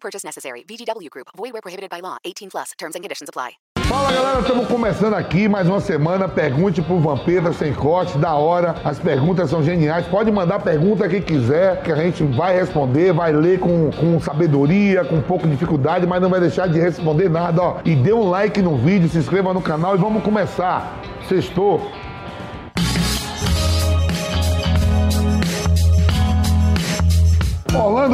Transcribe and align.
Purchase 0.00 0.24
necessary. 0.24 0.64
VGW 0.68 1.10
Group. 1.10 1.28
Void 1.36 1.52
where 1.52 1.62
prohibited 1.62 1.90
by 1.90 2.00
law. 2.00 2.16
18 2.24 2.50
plus. 2.50 2.72
Terms 2.78 2.94
and 2.94 3.02
conditions 3.02 3.28
apply. 3.28 3.58
Fala 3.88 4.12
galera, 4.12 4.40
estamos 4.40 4.68
começando 4.68 5.14
aqui 5.14 5.48
mais 5.48 5.66
uma 5.66 5.80
semana. 5.80 6.28
Pergunte 6.28 6.82
pro 6.82 6.98
Vampeta 6.98 7.54
sem 7.54 7.72
corte, 7.72 8.18
da 8.18 8.34
hora. 8.34 8.74
As 8.84 8.98
perguntas 8.98 9.48
são 9.48 9.62
geniais. 9.62 10.06
Pode 10.06 10.30
mandar 10.30 10.58
pergunta 10.58 11.08
que 11.08 11.22
quiser, 11.22 11.82
que 11.82 11.90
a 11.90 11.96
gente 11.96 12.22
vai 12.22 12.54
responder, 12.54 13.14
vai 13.14 13.32
ler 13.32 13.58
com, 13.58 13.90
com 13.90 14.20
sabedoria, 14.20 15.06
com 15.06 15.16
um 15.16 15.22
pouco 15.22 15.46
de 15.46 15.52
dificuldade, 15.54 16.06
mas 16.06 16.20
não 16.20 16.28
vai 16.28 16.38
deixar 16.38 16.68
de 16.68 16.78
responder 16.78 17.30
nada. 17.30 17.62
Ó. 17.62 17.80
E 17.82 17.96
dê 17.96 18.12
um 18.12 18.28
like 18.28 18.60
no 18.60 18.76
vídeo, 18.76 19.08
se 19.08 19.16
inscreva 19.16 19.54
no 19.54 19.62
canal 19.62 19.94
e 19.94 19.98
vamos 19.98 20.22
começar. 20.22 21.00
Sextou. 21.26 21.90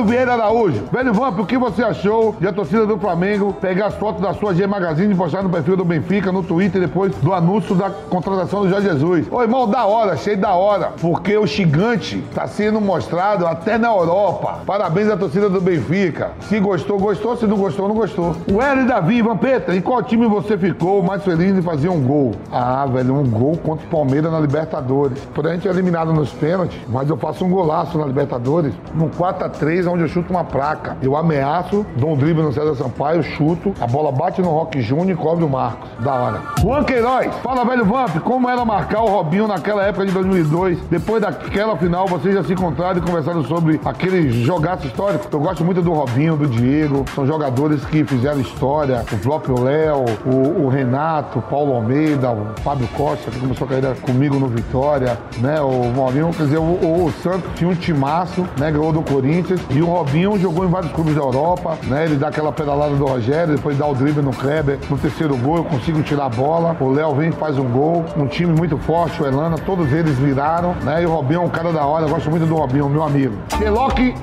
Vieira 0.04 0.32
Araújo. 0.32 0.84
Velho 0.90 1.12
Vamp, 1.12 1.38
o 1.38 1.46
que 1.46 1.58
você 1.58 1.82
achou 1.82 2.34
de 2.40 2.46
a 2.48 2.52
torcida 2.52 2.86
do 2.86 2.98
Flamengo 2.98 3.54
pegar 3.60 3.86
as 3.86 3.94
fotos 3.94 4.22
da 4.22 4.34
sua 4.34 4.54
G 4.54 4.66
Magazine 4.66 5.12
e 5.12 5.16
postar 5.16 5.42
no 5.42 5.50
perfil 5.50 5.76
do 5.76 5.84
Benfica, 5.84 6.32
no 6.32 6.42
Twitter, 6.42 6.80
depois 6.80 7.14
do 7.16 7.32
anúncio 7.32 7.74
da 7.74 7.90
contratação 7.90 8.62
do 8.62 8.70
Jorge 8.70 8.88
Jesus? 8.88 9.26
Ô, 9.30 9.42
irmão, 9.42 9.68
da 9.68 9.84
hora, 9.84 10.16
cheio 10.16 10.38
da 10.38 10.54
hora, 10.54 10.92
porque 11.00 11.36
o 11.36 11.46
gigante 11.46 12.18
está 12.28 12.46
sendo 12.46 12.80
mostrado 12.80 13.46
até 13.46 13.78
na 13.78 13.88
Europa. 13.88 14.60
Parabéns 14.66 15.08
à 15.08 15.16
torcida 15.16 15.48
do 15.48 15.60
Benfica. 15.60 16.32
Se 16.40 16.58
gostou, 16.58 16.98
gostou. 16.98 17.36
Se 17.36 17.46
não 17.46 17.56
gostou, 17.56 17.86
não 17.86 17.94
gostou. 17.94 18.34
O 18.52 18.60
Hélio 18.60 18.86
Davi, 18.86 19.22
Vampeta, 19.22 19.74
em 19.74 19.80
qual 19.80 20.02
time 20.02 20.26
você 20.26 20.58
ficou 20.58 21.02
mais 21.02 21.22
feliz 21.22 21.54
de 21.54 21.62
fazer 21.62 21.88
um 21.88 22.00
gol? 22.00 22.32
Ah, 22.50 22.86
velho, 22.86 23.14
um 23.14 23.28
gol 23.28 23.56
contra 23.58 23.86
o 23.86 23.90
Palmeiras 23.90 24.32
na 24.32 24.40
Libertadores. 24.40 25.18
Por 25.34 25.46
a 25.46 25.52
gente 25.52 25.68
é 25.68 25.70
eliminado 25.70 26.12
nos 26.12 26.30
pênaltis, 26.30 26.80
mas 26.88 27.08
eu 27.08 27.16
faço 27.16 27.44
um 27.44 27.50
golaço 27.50 27.98
na 27.98 28.06
Libertadores, 28.06 28.72
no 28.94 29.08
4 29.10 29.44
4x3, 29.44 29.86
onde 29.94 30.02
eu 30.02 30.08
chuto 30.08 30.30
uma 30.30 30.44
placa. 30.44 30.96
Eu 31.00 31.16
ameaço, 31.16 31.86
dou 31.96 32.12
um 32.12 32.16
drible 32.16 32.42
no 32.42 32.52
César 32.52 32.74
Sampaio, 32.74 33.22
chuto, 33.22 33.72
a 33.80 33.86
bola 33.86 34.12
bate 34.12 34.42
no 34.42 34.50
Rock 34.50 34.80
Júnior 34.80 35.10
e 35.10 35.14
cobre 35.14 35.44
o 35.44 35.48
Marcos. 35.48 35.88
Da 36.00 36.14
hora. 36.14 36.40
Juan 36.60 36.84
Queiroz, 36.84 37.34
fala 37.42 37.64
velho 37.64 37.84
Vamp, 37.84 38.18
como 38.20 38.48
era 38.48 38.64
marcar 38.64 39.02
o 39.02 39.06
Robinho 39.06 39.46
naquela 39.46 39.84
época 39.84 40.06
de 40.06 40.12
2002? 40.12 40.80
Depois 40.90 41.22
daquela 41.22 41.76
final, 41.76 42.06
vocês 42.06 42.34
já 42.34 42.42
se 42.42 42.52
encontraram 42.52 42.98
e 42.98 43.00
conversaram 43.00 43.44
sobre 43.44 43.80
aquele 43.84 44.30
jogaço 44.44 44.86
histórico? 44.86 45.26
Eu 45.30 45.40
gosto 45.40 45.64
muito 45.64 45.80
do 45.80 45.92
Robinho, 45.92 46.36
do 46.36 46.46
Diego, 46.46 47.04
são 47.14 47.26
jogadores 47.26 47.84
que 47.84 48.04
fizeram 48.04 48.40
história. 48.40 49.04
O 49.12 49.18
próprio 49.18 49.60
Léo, 49.62 50.04
o, 50.26 50.64
o 50.64 50.68
Renato, 50.68 51.38
o 51.38 51.42
Paulo 51.42 51.74
Almeida, 51.74 52.30
o 52.30 52.48
Fábio 52.62 52.88
Costa, 52.96 53.30
que 53.30 53.38
começou 53.38 53.66
a 53.66 53.68
carreira 53.68 53.94
comigo 54.02 54.38
no 54.38 54.48
Vitória, 54.48 55.18
né? 55.38 55.60
O 55.60 55.92
Maurinho, 55.92 56.30
quer 56.32 56.44
dizer, 56.44 56.58
o, 56.58 57.04
o, 57.04 57.12
Santos 57.22 57.50
tinha 57.54 57.70
um 57.70 57.74
timaço, 57.74 58.42
né? 58.58 58.70
Ganhou 58.70 58.92
do 58.92 59.02
Corinthians. 59.02 59.60
E 59.70 59.82
o 59.84 59.86
Robinho 59.86 60.38
jogou 60.38 60.64
em 60.64 60.68
vários 60.68 60.92
clubes 60.92 61.14
da 61.14 61.20
Europa, 61.20 61.78
né? 61.84 62.04
Ele 62.04 62.16
dá 62.16 62.28
aquela 62.28 62.52
pedalada 62.52 62.94
do 62.94 63.06
Rogério, 63.06 63.56
depois 63.56 63.76
dá 63.78 63.86
o 63.86 63.94
drible 63.94 64.22
no 64.22 64.32
Kleber. 64.32 64.78
No 64.90 64.98
terceiro 64.98 65.36
gol 65.36 65.58
eu 65.58 65.64
consigo 65.64 66.02
tirar 66.02 66.26
a 66.26 66.28
bola. 66.28 66.76
O 66.80 66.90
Léo 66.90 67.14
vem 67.14 67.28
e 67.28 67.32
faz 67.32 67.58
um 67.58 67.68
gol. 67.68 68.04
Um 68.16 68.26
time 68.26 68.52
muito 68.52 68.76
forte, 68.78 69.22
o 69.22 69.26
Elana, 69.26 69.56
todos 69.58 69.92
eles 69.92 70.18
viraram, 70.18 70.74
né? 70.82 71.02
E 71.02 71.06
o 71.06 71.10
Robinho 71.10 71.42
é 71.42 71.44
um 71.44 71.48
cara 71.48 71.72
da 71.72 71.84
hora. 71.84 72.06
Eu 72.06 72.08
gosto 72.08 72.30
muito 72.30 72.46
do 72.46 72.54
Robinho, 72.54 72.88
meu 72.88 73.02
amigo. 73.02 73.34
Keloque 73.58 74.14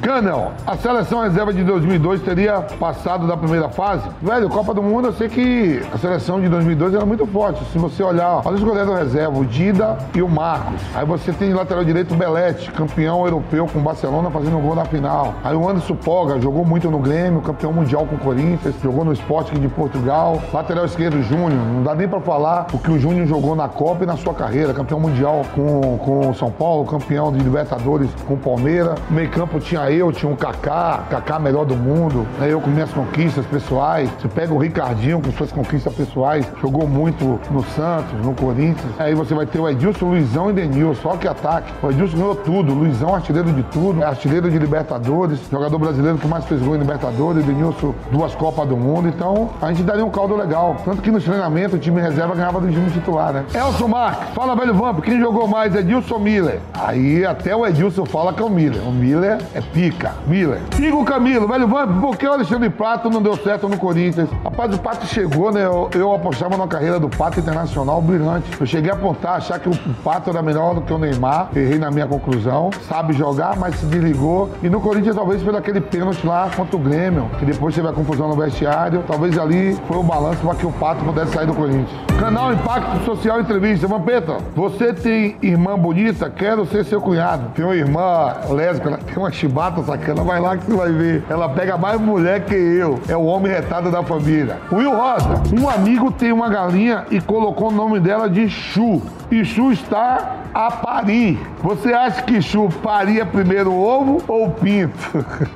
Canel, 0.00 0.52
a 0.66 0.78
seleção 0.78 1.20
reserva 1.20 1.52
de 1.52 1.62
2002 1.62 2.22
teria 2.22 2.62
passado 2.62 3.26
da 3.26 3.36
primeira 3.36 3.68
fase? 3.68 4.08
Velho, 4.22 4.48
Copa 4.48 4.72
do 4.72 4.82
Mundo, 4.82 5.08
eu 5.08 5.12
sei 5.12 5.28
que 5.28 5.82
a 5.92 5.98
seleção 5.98 6.40
de 6.40 6.48
2002 6.48 6.94
era 6.94 7.04
muito 7.04 7.26
forte. 7.26 7.62
Se 7.66 7.78
você 7.78 8.02
olhar, 8.02 8.40
olha 8.42 8.56
os 8.56 8.62
goleiros 8.62 8.98
reserva, 8.98 9.38
o 9.38 9.44
Dida 9.44 9.98
e 10.14 10.22
o 10.22 10.28
Marcos. 10.28 10.80
Aí 10.94 11.04
você 11.04 11.32
tem 11.32 11.52
lateral 11.52 11.84
direito 11.84 12.14
o 12.14 12.16
Belete, 12.16 12.70
campeão 12.70 13.24
europeu 13.26 13.66
com 13.66 13.78
o 13.78 13.82
Barcelona, 13.82 14.30
fazendo 14.30 14.58
gol 14.58 14.74
na 14.74 14.86
final. 14.86 15.34
Aí 15.44 15.54
o 15.54 15.68
Anderson 15.68 15.96
Poga 15.96 16.40
jogou 16.40 16.64
muito 16.64 16.90
no 16.90 16.98
Grêmio, 16.98 17.42
campeão 17.42 17.70
mundial 17.70 18.06
com 18.06 18.14
o 18.14 18.18
Corinthians, 18.18 18.74
jogou 18.82 19.04
no 19.04 19.12
Sporting 19.12 19.60
de 19.60 19.68
Portugal. 19.68 20.40
Lateral 20.50 20.86
esquerdo, 20.86 21.22
Júnior. 21.22 21.52
Não 21.52 21.82
dá 21.82 21.94
nem 21.94 22.08
pra 22.08 22.20
falar 22.20 22.68
o 22.72 22.78
que 22.78 22.90
o 22.90 22.98
Júnior 22.98 23.26
jogou 23.26 23.54
na 23.54 23.68
Copa 23.68 24.04
e 24.04 24.06
na 24.06 24.16
sua 24.16 24.32
carreira. 24.32 24.72
Campeão 24.72 24.98
mundial 24.98 25.42
com, 25.54 25.98
com 25.98 26.30
o 26.30 26.34
São 26.34 26.50
Paulo, 26.50 26.86
campeão 26.86 27.30
de 27.30 27.38
Libertadores 27.38 28.08
com 28.26 28.32
o 28.32 28.38
Palmeiras. 28.38 28.98
Meio 29.10 29.28
campo 29.28 29.60
tinha 29.60 29.89
eu, 29.94 30.12
tinha 30.12 30.30
um 30.30 30.36
Kaká, 30.36 31.04
Kaká 31.10 31.38
melhor 31.38 31.64
do 31.64 31.76
mundo, 31.76 32.26
né? 32.38 32.52
eu 32.52 32.60
com 32.60 32.70
minhas 32.70 32.90
conquistas 32.90 33.44
pessoais. 33.46 34.10
Você 34.20 34.28
pega 34.28 34.52
o 34.52 34.58
Ricardinho 34.58 35.20
com 35.20 35.30
suas 35.32 35.52
conquistas 35.52 35.92
pessoais, 35.94 36.46
jogou 36.60 36.86
muito 36.86 37.40
no 37.50 37.64
Santos, 37.64 38.12
no 38.24 38.34
Corinthians. 38.34 38.92
Aí 38.98 39.14
você 39.14 39.34
vai 39.34 39.46
ter 39.46 39.58
o 39.58 39.68
Edilson, 39.68 40.06
Luizão 40.06 40.50
e 40.50 40.52
Denilson, 40.52 41.00
só 41.02 41.16
que 41.16 41.26
ataque. 41.26 41.72
O 41.82 41.90
Edilson 41.90 42.16
ganhou 42.16 42.34
tudo, 42.34 42.74
Luizão 42.74 43.14
artilheiro 43.14 43.52
de 43.52 43.62
tudo, 43.64 44.04
artilheiro 44.04 44.50
de 44.50 44.58
Libertadores, 44.58 45.40
jogador 45.50 45.78
brasileiro 45.78 46.18
que 46.18 46.26
mais 46.26 46.44
fez 46.44 46.60
gol 46.62 46.76
em 46.76 46.78
Libertadores, 46.78 47.44
Denilson 47.44 47.94
duas 48.10 48.34
Copas 48.34 48.68
do 48.68 48.76
Mundo. 48.76 49.08
Então 49.08 49.50
a 49.60 49.68
gente 49.68 49.82
daria 49.82 50.04
um 50.04 50.10
caldo 50.10 50.36
legal. 50.36 50.76
Tanto 50.84 51.02
que 51.02 51.10
no 51.10 51.20
treinamento 51.20 51.76
o 51.76 51.78
time 51.78 52.00
reserva 52.00 52.34
ganhava 52.34 52.60
do 52.60 52.68
time 52.68 52.90
titular, 52.90 53.32
né? 53.32 53.44
Elson 53.54 53.88
Marques, 53.88 54.28
fala 54.34 54.54
velho 54.54 54.74
Vamp, 54.74 55.00
quem 55.00 55.20
jogou 55.20 55.46
mais? 55.46 55.74
Edilson 55.74 56.14
ou 56.14 56.20
Miller? 56.20 56.60
Aí 56.74 57.24
até 57.24 57.54
o 57.54 57.66
Edilson 57.66 58.04
fala 58.04 58.32
que 58.32 58.42
é 58.42 58.44
o 58.44 58.50
Miller. 58.50 58.82
O 58.86 58.92
Miller 58.92 59.38
é 59.54 59.60
pica. 59.80 60.12
Miller. 60.26 60.60
Siga 60.76 60.94
o 60.94 61.04
Camilo, 61.04 61.48
velho 61.48 61.66
por 62.00 62.16
que 62.18 62.26
o 62.26 62.32
Alexandre 62.32 62.68
Pato 62.68 63.08
não 63.08 63.22
deu 63.22 63.34
certo 63.36 63.66
no 63.66 63.78
Corinthians? 63.78 64.28
Rapaz, 64.44 64.74
o 64.74 64.78
Pato 64.78 65.06
chegou, 65.06 65.50
né? 65.50 65.64
Eu, 65.64 65.88
eu 65.94 66.14
apostava 66.14 66.56
na 66.58 66.66
carreira 66.66 67.00
do 67.00 67.08
Pato 67.08 67.40
internacional 67.40 68.02
brilhante. 68.02 68.50
Eu 68.60 68.66
cheguei 68.66 68.90
a 68.90 68.94
apontar, 68.94 69.36
achar 69.36 69.58
que 69.58 69.70
o 69.70 69.78
Pato 70.04 70.28
era 70.28 70.42
melhor 70.42 70.74
do 70.74 70.82
que 70.82 70.92
o 70.92 70.98
Neymar. 70.98 71.48
Errei 71.56 71.78
na 71.78 71.90
minha 71.90 72.06
conclusão. 72.06 72.70
Sabe 72.86 73.14
jogar, 73.14 73.56
mas 73.56 73.76
se 73.76 73.86
desligou. 73.86 74.50
E 74.62 74.68
no 74.68 74.80
Corinthians, 74.80 75.16
talvez 75.16 75.42
pelo 75.42 75.56
aquele 75.56 75.80
pênalti 75.80 76.26
lá 76.26 76.50
contra 76.54 76.76
o 76.76 76.78
Grêmio, 76.78 77.30
que 77.38 77.46
depois 77.46 77.74
teve 77.74 77.88
a 77.88 77.92
confusão 77.92 78.28
no 78.28 78.36
vestiário. 78.36 79.02
Talvez 79.06 79.38
ali 79.38 79.78
foi 79.88 79.96
o 79.96 80.02
balanço 80.02 80.40
para 80.42 80.54
que 80.56 80.66
o 80.66 80.72
Pato 80.72 81.02
pudesse 81.04 81.32
sair 81.32 81.46
do 81.46 81.54
Corinthians. 81.54 82.09
Canal 82.20 82.52
Impacto 82.52 83.02
Social 83.06 83.40
Entrevista. 83.40 83.88
Vampeta, 83.88 84.36
você 84.54 84.92
tem 84.92 85.36
irmã 85.40 85.78
bonita? 85.78 86.28
Quero 86.28 86.66
ser 86.66 86.84
seu 86.84 87.00
cunhado. 87.00 87.50
Tem 87.54 87.64
uma 87.64 87.74
irmã 87.74 88.36
lésbica, 88.50 88.98
tem 88.98 89.16
uma 89.16 89.32
chibata 89.32 89.82
sacana. 89.82 90.22
Vai 90.22 90.38
lá 90.38 90.54
que 90.54 90.66
você 90.66 90.76
vai 90.76 90.92
ver. 90.92 91.24
Ela 91.30 91.48
pega 91.48 91.78
mais 91.78 91.98
mulher 91.98 92.44
que 92.44 92.54
eu. 92.54 93.00
É 93.08 93.16
o 93.16 93.24
homem 93.24 93.50
retado 93.50 93.90
da 93.90 94.02
família. 94.02 94.58
Will 94.70 94.94
Rosa, 94.94 95.42
um 95.58 95.66
amigo 95.66 96.12
tem 96.12 96.30
uma 96.30 96.50
galinha 96.50 97.06
e 97.10 97.22
colocou 97.22 97.68
o 97.68 97.72
nome 97.72 97.98
dela 97.98 98.28
de 98.28 98.50
Chu. 98.50 99.00
E 99.30 99.44
Chu 99.44 99.70
está 99.70 100.38
a 100.52 100.72
parir. 100.72 101.38
Você 101.62 101.92
acha 101.92 102.22
que 102.22 102.42
Chu 102.42 102.68
paria 102.82 103.24
primeiro 103.24 103.70
o 103.70 103.80
ovo 103.80 104.22
ou 104.26 104.46
o 104.46 104.50
pinto? 104.50 104.98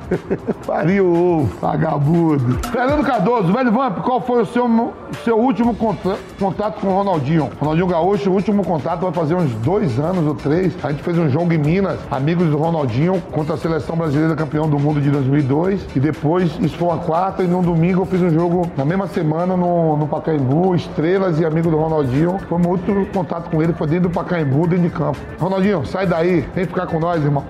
paria 0.64 1.02
o 1.02 1.38
ovo, 1.38 1.56
vagabundo. 1.60 2.58
Fernando 2.68 3.04
Cardoso, 3.04 3.52
velho 3.52 3.72
Vamp, 3.72 3.98
qual 3.98 4.20
foi 4.20 4.42
o 4.42 4.46
seu, 4.46 4.92
seu 5.24 5.36
último 5.38 5.74
contra, 5.74 6.16
contato 6.38 6.80
com 6.80 6.88
o 6.88 6.92
Ronaldinho? 6.92 7.50
Ronaldinho 7.58 7.86
Gaúcho, 7.88 8.30
o 8.30 8.34
último 8.34 8.64
contato 8.64 9.00
vai 9.00 9.12
fazer 9.12 9.34
uns 9.34 9.52
dois 9.56 9.98
anos 9.98 10.24
ou 10.26 10.34
três. 10.34 10.72
A 10.84 10.90
gente 10.92 11.02
fez 11.02 11.18
um 11.18 11.28
jogo 11.28 11.52
em 11.52 11.58
Minas, 11.58 11.98
amigos 12.10 12.46
do 12.48 12.56
Ronaldinho, 12.56 13.20
contra 13.32 13.54
a 13.54 13.58
seleção 13.58 13.96
brasileira 13.96 14.36
campeão 14.36 14.68
do 14.68 14.78
mundo 14.78 15.00
de 15.00 15.10
2002. 15.10 15.84
E 15.96 16.00
depois, 16.00 16.56
isso 16.60 16.76
foi 16.76 16.88
uma 16.88 16.98
quarta, 16.98 17.42
e 17.42 17.46
no 17.48 17.62
domingo 17.62 18.02
eu 18.02 18.06
fiz 18.06 18.22
um 18.22 18.30
jogo 18.30 18.70
na 18.76 18.84
mesma 18.84 19.08
semana 19.08 19.56
no, 19.56 19.96
no 19.96 20.06
Pacaembu, 20.06 20.76
Estrelas 20.76 21.40
e 21.40 21.44
amigo 21.44 21.70
do 21.70 21.76
Ronaldinho. 21.76 22.38
Foi 22.48 22.58
meu 22.58 22.70
último 22.70 23.06
contato 23.06 23.50
com 23.50 23.62
ele, 23.62 23.63
foi 23.72 23.86
dentro 23.86 24.08
do 24.08 24.14
Pacaembu, 24.14 24.66
dentro 24.66 24.88
de 24.88 24.90
campo. 24.90 25.18
Ronaldinho, 25.38 25.84
sai 25.86 26.06
daí, 26.06 26.40
vem 26.54 26.66
ficar 26.66 26.86
com 26.86 27.00
nós, 27.00 27.22
irmão. 27.24 27.44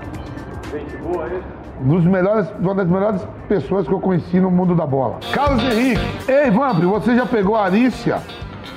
Gente 0.71 0.97
boa 0.99 1.25
aí. 1.25 1.43
Um 1.83 1.89
dos 1.89 2.05
melhores, 2.05 2.49
uma 2.61 2.75
das 2.75 2.89
melhores 2.89 3.27
pessoas 3.49 3.87
que 3.87 3.93
eu 3.93 4.01
conheci 4.01 4.39
no 4.39 4.51
mundo 4.51 4.75
da 4.75 4.87
bola. 4.87 5.19
Carlos 5.33 5.63
Henrique. 5.65 6.01
Ei, 6.29 6.51
Vampre, 6.51 6.87
você 6.87 7.17
já 7.17 7.27
pegou 7.27 7.57
a 7.57 7.65
Arícia? 7.65 8.23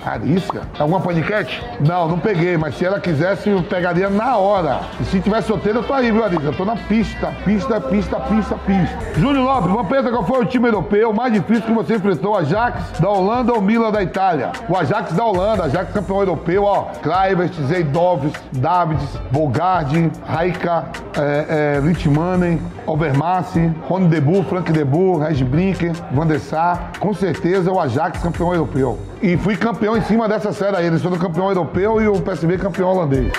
Arisca? 0.05 0.61
Alguma 0.79 0.99
paniquete? 0.99 1.63
Não, 1.79 2.07
não 2.07 2.19
peguei, 2.19 2.57
mas 2.57 2.75
se 2.75 2.85
ela 2.85 2.99
quisesse, 2.99 3.49
eu 3.49 3.61
pegaria 3.63 4.09
na 4.09 4.37
hora. 4.37 4.81
E 4.99 5.05
se 5.05 5.19
tivesse 5.19 5.47
solteiro, 5.47 5.79
eu 5.79 5.83
tô 5.83 5.93
aí, 5.93 6.11
viu, 6.11 6.23
Arisca? 6.23 6.45
Eu 6.45 6.55
tô 6.55 6.65
na 6.65 6.75
pista, 6.75 7.33
pista, 7.45 7.79
pista, 7.81 8.19
pista, 8.19 8.55
pista. 8.55 8.97
Júlio 9.19 9.43
Lopes, 9.43 9.71
Vampeta, 9.71 10.09
qual 10.09 10.25
foi 10.25 10.41
o 10.41 10.45
time 10.45 10.67
europeu 10.67 11.13
mais 11.13 11.33
difícil 11.33 11.63
que 11.63 11.71
você 11.71 11.95
enfrentou? 11.95 12.37
Ajax 12.37 12.99
da 12.99 13.09
Holanda 13.09 13.53
ou 13.53 13.61
Milan 13.61 13.91
da 13.91 14.01
Itália? 14.01 14.51
O 14.69 14.75
Ajax 14.75 15.13
da 15.13 15.25
Holanda, 15.25 15.63
Ajax 15.63 15.91
campeão 15.91 16.19
europeu, 16.19 16.63
ó. 16.63 16.87
Kluivert, 17.01 17.53
Zeidovs, 17.67 18.31
Davids, 18.53 19.09
Bogardi, 19.31 20.11
Raika, 20.25 20.85
é, 21.17 21.77
é, 21.77 21.79
Litmanen, 21.79 22.61
Overmars, 22.85 23.53
Rony 23.87 24.07
Debu, 24.07 24.43
Frank 24.43 24.71
Debu, 24.71 25.17
Reg 25.17 25.43
Brinker, 25.43 25.93
Van 26.11 26.27
der 26.27 26.39
Sar. 26.39 26.91
Com 26.99 27.13
certeza 27.13 27.71
o 27.71 27.79
Ajax 27.79 28.21
campeão 28.21 28.53
europeu. 28.53 28.99
E 29.21 29.35
fui 29.37 29.55
campeão 29.55 29.97
em 29.97 30.01
cima 30.01 30.27
dessa 30.27 30.53
série 30.53 30.77
aí. 30.77 30.85
Eles 30.85 31.01
foram 31.01 31.17
campeão 31.17 31.49
europeu 31.49 32.01
e 32.01 32.07
o 32.07 32.21
PSV 32.21 32.57
campeão 32.57 32.89
holandês. 32.89 33.33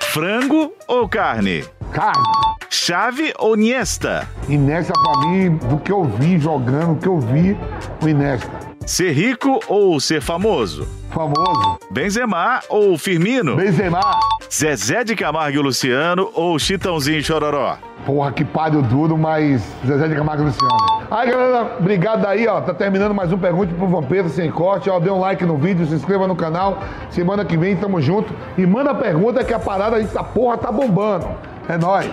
Frango 0.00 0.72
ou 0.86 1.08
carne? 1.08 1.64
Carne. 1.90 2.22
Chave 2.70 3.32
ou 3.38 3.56
Niesta? 3.56 4.28
Inesta 4.48 4.92
pra 4.92 5.26
mim, 5.26 5.56
do 5.56 5.78
que 5.78 5.90
eu 5.90 6.04
vi 6.04 6.38
jogando, 6.38 6.94
do 6.94 7.00
que 7.00 7.08
eu 7.08 7.18
vi, 7.18 7.56
o 8.02 8.08
Inesta. 8.08 8.63
Ser 8.86 9.12
rico 9.12 9.60
ou 9.66 9.98
ser 9.98 10.20
famoso? 10.20 10.86
Famoso. 11.10 11.78
Benzema 11.90 12.60
ou 12.68 12.98
Firmino? 12.98 13.56
Benzema. 13.56 14.00
Zezé 14.52 15.02
de 15.02 15.16
Camargo 15.16 15.56
e 15.56 15.62
Luciano 15.62 16.30
ou 16.34 16.58
Chitãozinho 16.58 17.18
e 17.18 17.22
Chororó? 17.22 17.78
Porra, 18.04 18.30
que 18.30 18.44
páreo 18.44 18.82
duro, 18.82 19.16
mas 19.16 19.62
Zezé 19.86 20.06
de 20.06 20.14
Camargo 20.14 20.42
e 20.42 20.46
Luciano. 20.46 20.76
Aí, 21.10 21.30
galera, 21.30 21.76
obrigado 21.80 22.26
aí, 22.26 22.46
ó. 22.46 22.60
Tá 22.60 22.74
terminando 22.74 23.14
mais 23.14 23.32
um 23.32 23.38
Pergunte 23.38 23.72
pro 23.72 23.86
Vampiro 23.86 24.28
Sem 24.28 24.50
Corte. 24.50 24.90
Ó, 24.90 25.00
dê 25.00 25.10
um 25.10 25.18
like 25.18 25.46
no 25.46 25.56
vídeo, 25.56 25.86
se 25.86 25.94
inscreva 25.94 26.28
no 26.28 26.36
canal. 26.36 26.82
Semana 27.10 27.42
que 27.42 27.56
vem 27.56 27.74
tamo 27.76 28.02
junto. 28.02 28.34
E 28.58 28.66
manda 28.66 28.94
pergunta 28.94 29.42
que 29.42 29.54
a 29.54 29.58
parada, 29.58 29.96
a 30.14 30.24
porra 30.24 30.58
tá 30.58 30.70
bombando. 30.70 31.26
É 31.68 31.78
nóis. 31.78 32.10